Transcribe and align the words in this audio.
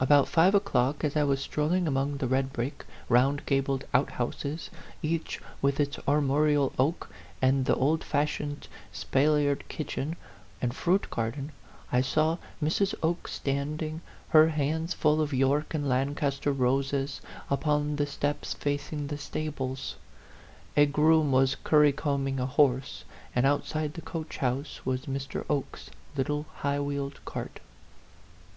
About 0.00 0.26
five 0.26 0.56
o'clock, 0.56 1.04
as 1.04 1.16
I 1.16 1.22
was 1.22 1.40
strolling 1.40 1.86
among 1.86 2.16
the 2.16 2.26
red 2.26 2.52
brick, 2.52 2.84
round 3.08 3.46
gabled 3.46 3.84
outhouses 3.94 4.70
each 5.04 5.40
with 5.62 5.78
its 5.78 6.00
armorial 6.08 6.72
oak 6.80 7.08
and 7.40 7.64
the 7.64 7.76
old 7.76 8.02
fashioned 8.02 8.66
spal 8.92 9.36
liered 9.36 9.68
kitchen 9.68 10.16
and 10.60 10.74
fruit 10.74 11.08
garden, 11.10 11.52
I 11.92 12.00
saw 12.00 12.38
Mrs. 12.60 12.92
Oke 13.04 13.28
standing, 13.28 14.00
her 14.30 14.48
hands 14.48 14.94
full 14.94 15.20
of 15.20 15.32
York 15.32 15.74
and 15.74 15.88
Lancaster 15.88 16.50
roses, 16.52 17.20
upon 17.48 17.94
the 17.94 18.06
steps 18.06 18.54
facing 18.54 19.06
the 19.06 19.16
stables. 19.16 19.94
A 20.76 20.86
groom 20.86 21.30
was 21.30 21.54
currycombing 21.54 22.40
a 22.40 22.46
horse, 22.46 23.04
and 23.32 23.46
outside 23.46 23.94
the 23.94 24.00
coach 24.02 24.38
house 24.38 24.84
was 24.84 25.06
Mr. 25.06 25.44
Oke's 25.48 25.88
little 26.16 26.46
high 26.52 26.80
wheeled 26.80 27.24
cart. 27.24 27.60